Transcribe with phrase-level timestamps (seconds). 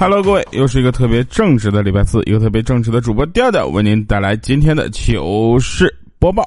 [0.00, 6.42] Hello，各位，又是一个特别正直的礼拜四，一个特别正直的主播调调为您带来今天的糗事播报。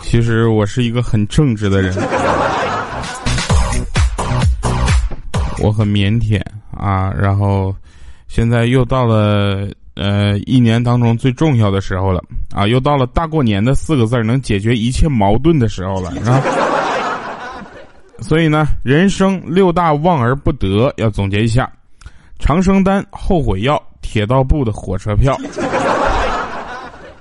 [0.00, 1.94] 其实我是一个很正直的人，
[5.62, 6.40] 我很腼腆
[6.74, 7.12] 啊。
[7.12, 7.76] 然后
[8.26, 16.42] 现在又到了呃一年当中最重要的时候了啊，又到了大过年的四个字能解决一切矛盾的时候了是吧。
[18.20, 21.70] 所以呢，人生六大望而不得，要总结一下：
[22.38, 25.36] 长生丹、后悔药、铁道部的火车票、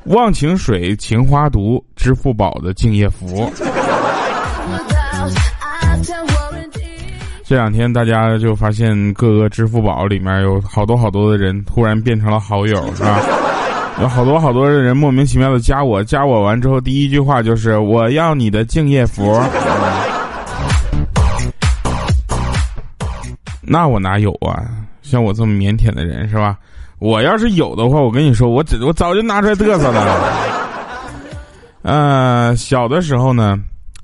[0.06, 3.52] 忘情水、情花毒、支付宝的敬业福。
[7.44, 13.20] 这两天大家就发现各个支付宝里面有好多好多的人突然变成了好友，是吧？
[14.02, 19.42] 有好多好多的人莫名其妙的加我，加我完之后第一句话就是我要你的敬业福。
[23.70, 24.66] 那我哪有啊？
[25.02, 26.58] 像我这么腼腆的人是吧？
[26.98, 30.34] 我要是有的话，我跟你说，我我早就拿出来嘚瑟了。
[31.84, 33.58] 呃，小的时候呢。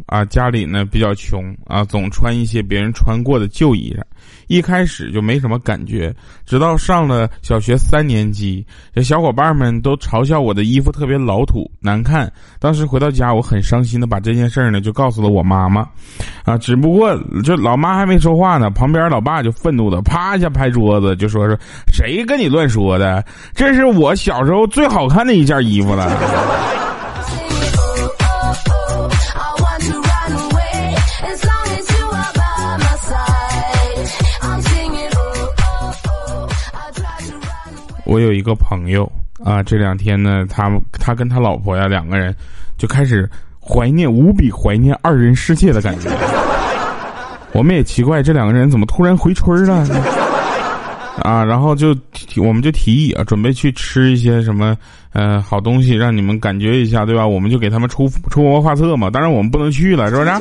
[0.08, 4.04] 啊，家里呢比较穷啊，总穿一些别人穿过的旧衣裳，
[4.48, 6.14] 一开始就没什么感觉，
[6.46, 12.32] 直到上了小学三年级，这小伙伴们都嘲笑我的衣服特别老土难看。
[12.60, 15.88] 当时回到家，我很伤心的把这件事儿呢就告诉了我妈妈，
[16.44, 21.58] 啊，只不过这老妈还没说话呢，旁边老爸就愤怒的啪一下拍桌子，就说说
[21.92, 23.24] 谁跟你乱说的？
[23.54, 26.75] 这是我小时候最好看的一件衣服了。
[38.16, 39.12] 我有一个朋友
[39.44, 42.34] 啊，这两天呢，他他跟他老婆呀两个人
[42.78, 46.10] 就开始怀念，无比怀念二人世界的感觉。
[47.52, 49.86] 我们也奇怪这两个人怎么突然回春了
[51.20, 51.94] 啊，然后就
[52.38, 54.78] 我们就提议啊，准备去吃一些什么
[55.12, 57.28] 呃好东西，让你们感觉一下，对吧？
[57.28, 59.10] 我们就给他们出出谋划策嘛。
[59.10, 60.32] 当然我们不能去了，是不是？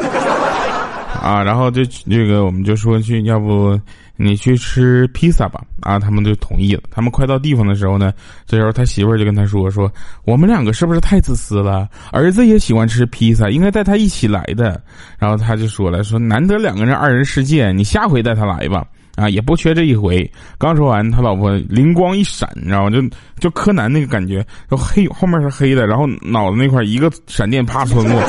[1.24, 3.80] 啊，然后就这个我们就说去，要不。
[4.16, 6.82] 你去吃披萨吧，啊，他们就同意了。
[6.88, 8.12] 他们快到地方的时候呢，
[8.46, 9.92] 这时候他媳妇儿就跟他说：“说
[10.24, 11.88] 我们两个是不是太自私了？
[12.12, 14.80] 儿子也喜欢吃披萨，应该带他一起来的。”
[15.18, 18.86] 然后他就说了：“说难得两个人二人世界，你下回带他来吧，
[19.16, 22.90] 啊，也不缺这一回。”刚说完，他老婆灵光一闪，你知道吗？
[22.90, 23.02] 就
[23.40, 28.22] 就柯南那个感觉，就黑后面是黑的，然后脑子那块一个闪电啪穿过，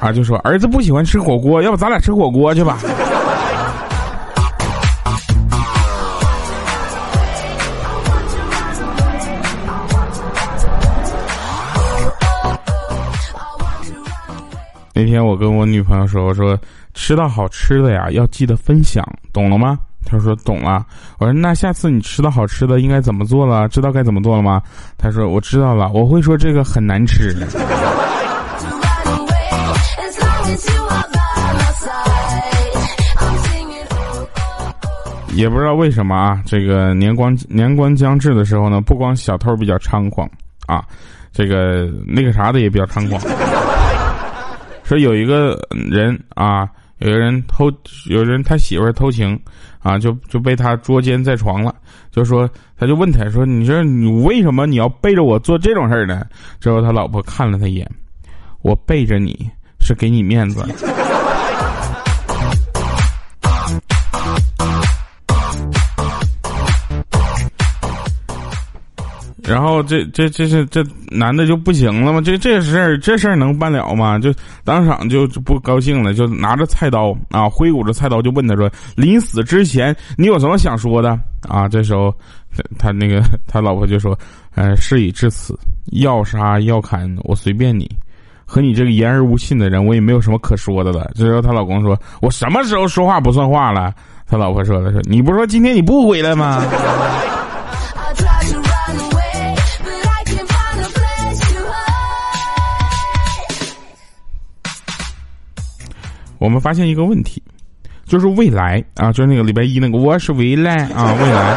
[0.00, 2.78] 啊，就说儿子不喜欢吃火锅，要不咱俩吃火锅去吧。
[14.94, 16.56] 那天我跟我女朋友说：“我说
[16.94, 20.84] 吃到好吃的呀，要记得分享，懂了吗？”她说：“懂了。”
[21.18, 23.68] 我说：“那下次你吃到好吃的应该怎么做了？
[23.68, 24.60] 知道该怎么做了吗？”
[24.98, 27.34] 她说：“我知道了，我会说这个很难吃。”
[35.34, 40.28] 也不知道为什么啊，这个年关年关将至的时候呢，不光小偷比较猖狂
[40.66, 40.84] 啊，
[41.32, 43.20] 这个那个啥的也比较猖狂。
[44.84, 47.70] 说有一个人啊，有个人偷，
[48.10, 49.36] 有人他媳妇偷情，
[49.80, 51.74] 啊，就就被他捉奸在床了。
[52.10, 56.26] 就说他就问他说：“你说你为什么你要背着我做这种事儿呢？”
[56.60, 57.90] 之后他老婆看了他一眼，
[58.60, 59.50] 我背着你
[59.82, 60.64] 是给你面子。
[69.44, 72.22] 然后这这这是这男的就不行了吗？
[72.24, 74.18] 这这事儿这事儿能办了吗？
[74.18, 74.32] 就
[74.64, 81.18] 当场就不高兴了，就拿着菜刀啊，挥舞着菜刀就问他说：“临死之前你有什么想说的？”
[81.50, 82.14] 啊，这时候
[82.78, 84.18] 他那个他老婆就说
[84.54, 85.58] ：“呃，事已至此，
[85.90, 87.90] 要杀要砍我随便你，
[88.52, 93.94] 和你这个言而无信的人，我也没有什么可说的了。”这时候她老公说：“我什么时候说话不算话了？”
[94.28, 96.62] 她老婆说的是：“你不是说今天你不回来吗？”
[106.36, 107.42] 我们发现一个问题，
[108.04, 111.56] 就是未来啊，就是那个礼拜一那个我是未来啊，未来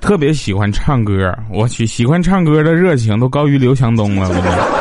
[0.00, 4.77] 特别喜欢唱歌，我去，喜欢唱歌的热情都高于刘强东了，我觉得。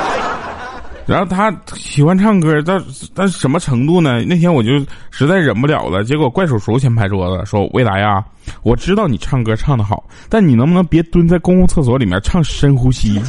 [1.07, 2.77] 然后他喜欢唱歌，到
[3.15, 4.21] 到什么程度呢？
[4.25, 4.71] 那天我就
[5.09, 8.21] 实在忍不了了，结果怪叔叔先拍桌子说：“未来呀，
[8.61, 13.21] 我知道你唱歌唱的好，但你能不能别蹲在公共厕所里面唱深呼吸？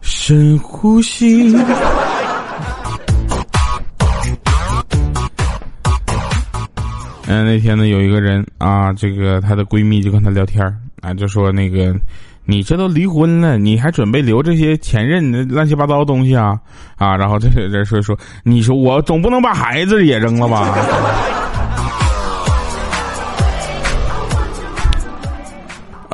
[0.00, 1.52] 深呼吸。”
[7.26, 10.64] 嗯，那天呢，有一个人啊，这个她的闺蜜就跟她聊天
[11.00, 11.92] 啊，就说那个。
[12.44, 16.58] 你这都离婚了，你还准备留这些前任的乱七八糟的东西啊？
[16.96, 20.74] 啊，然后这个人说说，你说我总不能把孩子也扔了吧？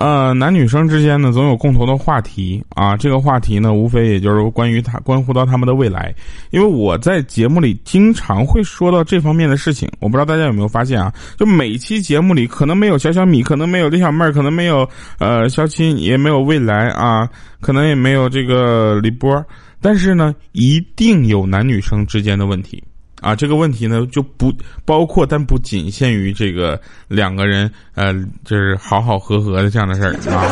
[0.01, 2.97] 呃，男女生之间呢，总有共同的话题啊。
[2.97, 6.15] 这个话题呢，无非也就是关于他关乎到他们的未来。
[6.51, 11.13] 因为我在节目里经常会说到这方面的事情，我不知道大家有没有发现啊？
[11.37, 17.29] 就每期节目里，可能没有小小米，可能没有李小妹儿，可能没有呃小青，也没有未来啊，
[17.61, 19.45] 可能也没有这个李波，
[19.81, 22.81] 但是呢，一定有男女生之间的问题。
[23.21, 24.53] 啊，这个问题呢就不
[24.85, 30.45] 包括，但不仅限于这个两个人，呃，就是好好和和的这样的事儿啊。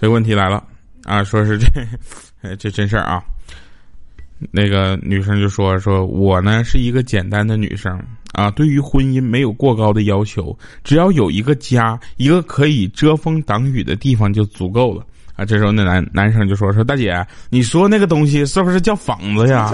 [0.00, 0.62] 这个问题来了
[1.04, 3.20] 啊，说是这，这真事儿啊。
[4.52, 8.00] 那个女生就说：“说我呢是一个简单的女生
[8.34, 15.04] 啊，对于婚姻没有过高的要求，只要有一个家，一个可以遮风挡雨的地方就足够了。”
[15.34, 19.72] 啊，这时候那男男生就说：“说大姐，你说那个东西是不是叫房子呀？”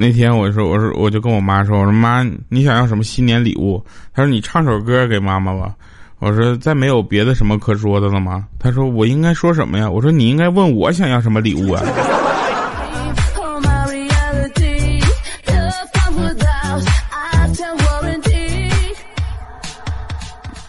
[0.00, 3.84] 那天我说我说我就跟我妈说我说妈你想要什么新年礼物？
[4.14, 5.74] 她说你唱首歌给妈妈吧。
[6.20, 8.46] 我说再没有别的什么可说的了吗？
[8.60, 9.90] 她说我应该说什么呀？
[9.90, 11.82] 我说你应该问我想要什么礼物啊。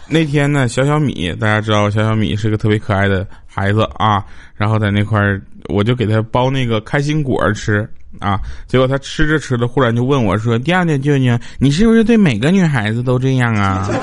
[0.08, 4.24] 那天呢，小小米大家知道小小米是个特别可爱的孩子啊，
[4.56, 7.88] 然后在那块儿我就给他包那个开心果吃。
[8.18, 8.40] 啊！
[8.66, 13.88] 结果他吃着吃着，忽然就问我说：“第二天舅舅，你是不是对每个女孩子都这样啊？”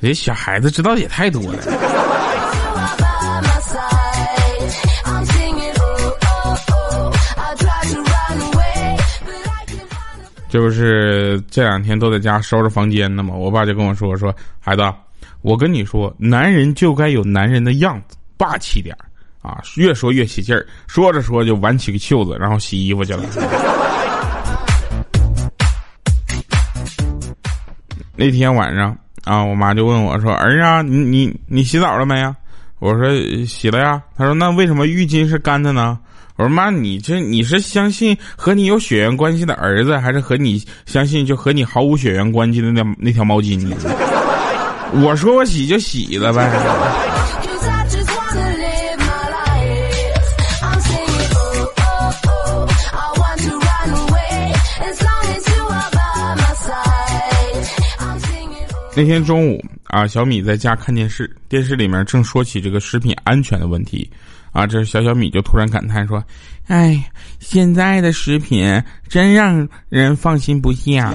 [0.00, 1.58] 这小孩子知道的也太多了。
[10.48, 13.34] 这不是这两天都在家收拾房间呢嘛？
[13.34, 14.82] 我爸就跟我说：“说孩子，
[15.42, 19.04] 我跟你说，男人就该有男人的样子，霸气点儿。”
[19.46, 23.22] 啊，越说越起劲儿，说着说就挽起个袖子，然后洗衣服去了。
[28.16, 32.34] 那天晚上啊，我妈就问我说：“儿啊，你你你洗澡了没呀？”
[32.80, 33.04] 我说
[33.46, 35.96] ：“洗了呀。”她说：“那为什么浴巾是干的呢？”
[36.36, 43.76] 我说：“妈，你这你是相信和你有血缘关系的儿子，还是和你相信就和你毫无血缘关系的那那条毛巾呢？”
[45.04, 46.50] 我说：“我洗就洗了呗。”
[58.96, 64.10] 那天中午啊，小米在家看电视，电视里面正说起这个食品安全的问题，
[64.52, 66.24] 啊，这小小米就突然感叹说
[66.68, 67.04] ：“哎，
[67.38, 71.12] 现在的食品真让人放心不下。”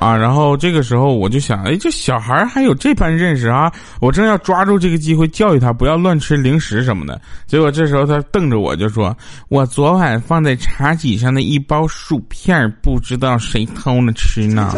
[0.00, 3.70] 啊，然后这个时候我就想，哎，这小孩还有这般认识啊！
[4.00, 9.14] 我正要抓住这个机会教育他不要乱吃零食什么的，结果这时候他瞪着我就说
[9.48, 14.74] ：“我昨晚放在茶几上的一包薯片，不知道谁偷了吃呢。”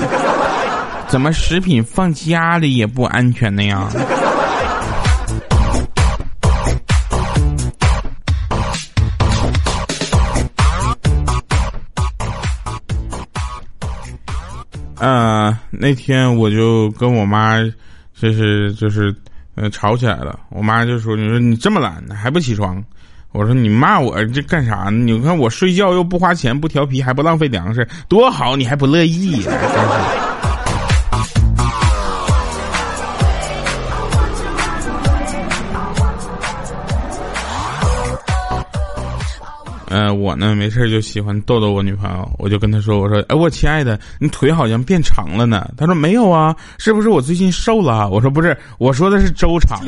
[1.12, 3.86] 怎么食品放家里也不安全的呀？
[15.00, 17.58] 嗯，那天我就跟我妈，
[18.18, 19.14] 就是就是
[19.54, 20.40] 呃吵起来了。
[20.48, 22.82] 我妈就说：“你说你这么懒还不起床？”
[23.32, 24.88] 我说：“你骂我这干啥？
[24.90, 28.56] 你看我睡觉又不花钱不调皮还不浪费粮食，多好！
[28.56, 29.52] 你还不乐意？”真
[39.92, 40.12] 呃。
[40.12, 49.80] 我呢没事就喜欢逗逗我女朋友，我就跟她说：“我说，哎，我亲爱的，你腿好像变长了呢。”她说：“没有啊，是不是我最近瘦了？”我说：“不是，我说的是周长。”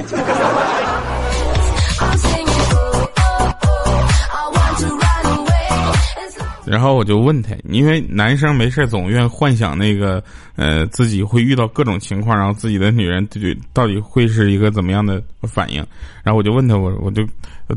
[6.67, 10.23] 然后我就问他，因为男生没事总愿幻想那个，
[10.57, 15.85] 呃，自己会遇到各种情况，然后自己的女人对到底会是一个怎么样的反应。
[16.23, 17.23] 然后我就问他，我我就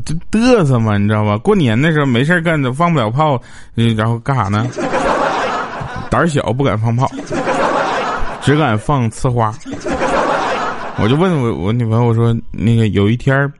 [0.04, 1.36] 这嘚瑟嘛，你知道吧？
[1.36, 3.40] 过年的时候没事干，放不了炮，
[3.74, 4.66] 然后干啥呢？
[6.10, 7.10] 胆小不敢放炮，
[8.40, 9.54] 只敢放呲花。
[11.00, 13.52] 我就问我我女朋友，我说那个有一天儿。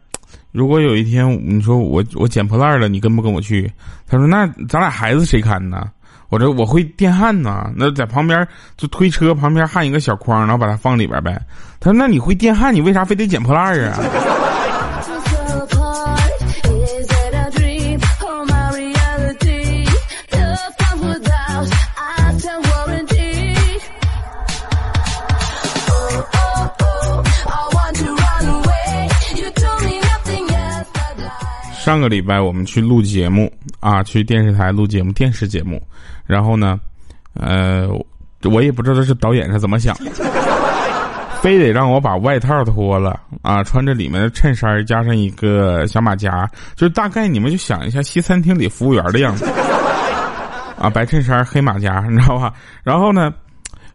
[0.59, 3.71] 如果有一天你说我我捡破烂了，你跟不跟我去？
[4.09, 5.88] 他说那咱俩孩子谁看呢？
[6.31, 8.47] 我说我会电焊呢，那在旁边
[8.77, 11.41] 就推车旁边焊一个小筐，然后把它放里边儿呗。
[11.79, 13.99] 他说那你会电焊，你为啥非得捡破烂儿啊？
[31.88, 35.83] 上个礼拜我们去录节目啊，去电视台录节目，电视节目。
[36.26, 36.78] 然后呢，
[37.33, 37.88] 呃，
[38.45, 40.11] 我也不知道是导演是怎么想的，
[41.40, 49.47] 非得让我把外套脱了啊，穿着里面的衬衫加上一个小马甲，就是大概你们就想一下西餐厅里服务员的样子
[50.78, 52.52] 啊，白衬衫黑马甲，你知道吧？
[52.85, 53.33] 然后呢？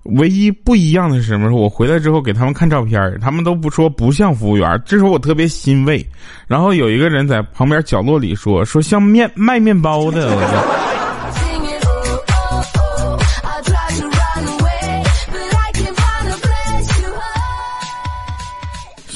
[0.04, 1.50] 唯一不一样的是什么？
[1.52, 6.06] 我回来之后给他们看照片，他们都不说不像服务员，这时候我特别欣慰。
[6.48, 10.38] 然后有一个人在旁边角落里说：“说像面卖面包的。”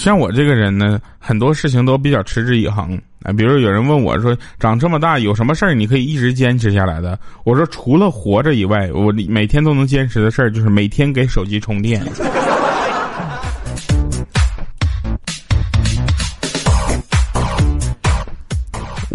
[0.08, 3.34] 像我这个人呢，很多事情都比较持之以恒啊。
[3.34, 12.02] 比如有人问我说：“长这么大有什么事儿你可以一直坚持下来的？”我说：“除了活着以外，我每天都能坚持的事儿就是每天给手机充电。”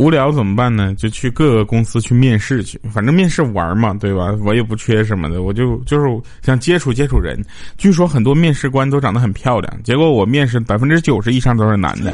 [0.02, 0.92] 无聊怎么办呢？
[0.96, 4.34] 就去各个公司去面试去，反正面试玩嘛，对吧？
[4.44, 7.40] 我也不缺什么的，我就就是想接触接触人。
[7.78, 12.12] 据说很多面试官都长得很漂亮，结果我面试百分之九十以上都是男的，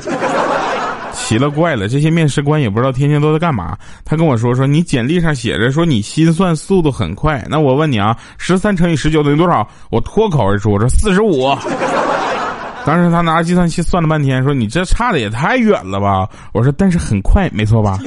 [1.15, 3.75] 奇了怪了，这些面试官也不知道天天都在干嘛。
[4.05, 9.67] 他跟我说说，你简历上写着说你心算速度很快，那我问你啊，十三乘以十九等于多少？
[9.91, 11.57] 我脱口而出，我说四十五。
[12.89, 17.99] 当时他拿着计算器算了半天，说：“你这差的也太远了吧？”我说：“但是很快，没错吧？”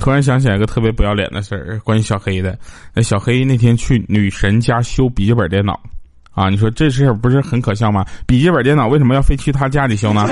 [0.00, 2.58] 突然想起来一个特别不要脸的事儿，关于小黑的。
[2.94, 5.78] 那小黑那天去女神家修笔记本电脑，
[6.32, 8.02] 啊，你说这事儿不是很可笑吗？
[8.26, 10.26] 笔记本电脑为什么要非去他家里修呢？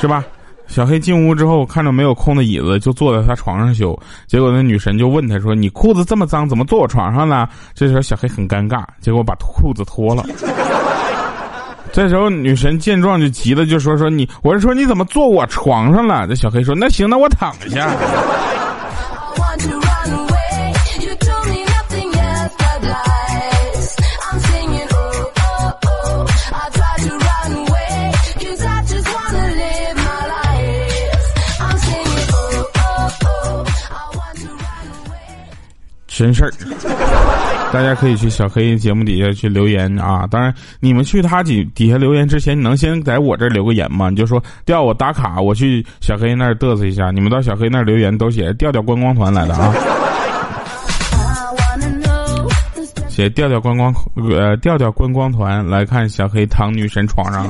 [0.00, 0.24] 是吧？
[0.66, 3.98] 小黑进屋之后，看着没有空的椅子，就坐在他床上修。
[4.28, 10.24] 结果那女神就问他说：“你裤子这么脏，怎么坐我床上呢？”这时候小黑很尴尬，结果把裤子脱了。
[11.92, 17.90] 这时候女神见状就急了，就说：“说你，我是说你怎么坐我床上了？”这小黑说：“那行，那我躺下。”
[36.20, 36.52] 真事儿，
[37.72, 40.26] 大家可以去小黑节目底下去留言啊！
[40.30, 44.10] 当然，你们去他底底下留言之前，你能先在我这儿留个言吗？
[44.10, 47.10] 你就说调我打卡，我去小黑那儿嘚瑟一下。
[47.10, 49.72] 你们到小黑那儿留言都写调调观光团来的啊，
[53.08, 53.90] 写调调观光
[54.28, 57.46] 呃调调观光团来看小黑躺女神床上。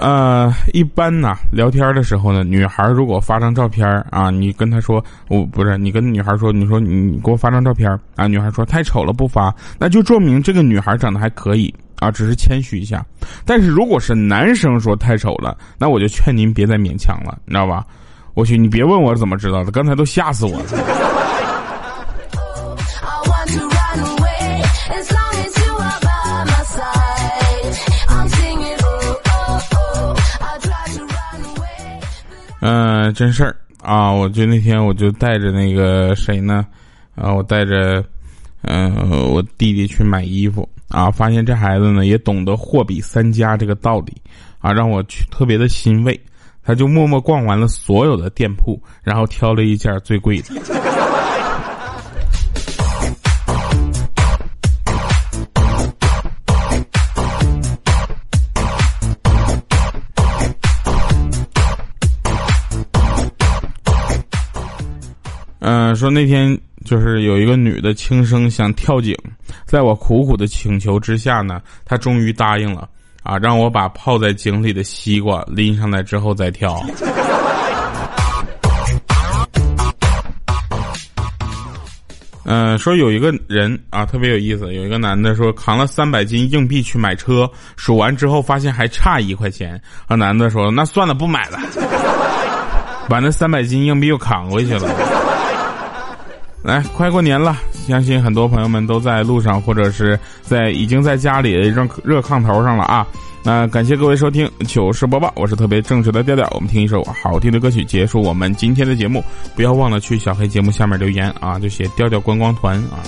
[0.00, 13.04] 呃，一般呢，聊天的时候呢，女孩如果发张照片啊，你跟她说，我不是你跟女孩说，你说你给我发张照片啊，女孩说太丑了不发，那就说明这个女孩长得还可以啊，只是谦虚一下。
[13.44, 17.84] 但是如果是男生说太丑了，那我就劝您别再勉强了，你知道吧？
[18.32, 21.09] 我去，你别问我怎么知道的，刚才都吓死我了。
[32.60, 34.12] 嗯，真事儿啊！
[34.12, 36.66] 我就那天我就带着那个谁呢，
[37.14, 38.04] 啊，我带着，
[38.62, 38.94] 嗯，
[39.32, 44.12] 我弟弟去买衣服啊，发现这孩子呢也懂得货比三家这个道理
[44.58, 46.18] 啊，让我去特别的欣慰。
[46.62, 50.54] 他就默默逛完了所有的店铺，然后挑了一件最贵的。
[65.60, 69.14] 嗯，说那天就是有一个女的轻生想跳井，
[69.66, 72.88] 在我苦苦的请求之下呢，她终于答应了
[73.22, 76.82] 啊，让我把泡在井里的西瓜拎上来之后再跳。
[82.44, 84.72] 嗯，说有一个人啊，特别有意思。
[84.74, 89.80] 有一个男的说，扛了三百斤硬币去买车，数完之后发现还差一块钱。
[90.06, 91.60] 啊，男的说，那算了，不买了，
[93.10, 95.29] 把那三百斤硬币又扛回去了。
[96.62, 103.06] 来，快过年了，相信很多朋友们都在路上，或者是在已经在家里热热炕头上了啊。
[103.42, 106.46] 那感谢各位收听糗事播报，我是特别正直的调调。
[106.50, 109.24] 我们听一首好听的歌曲，结束我们今天的节目。
[109.56, 113.00] 不要忘了去小黑节目下面留言啊，就写调调观光团啊。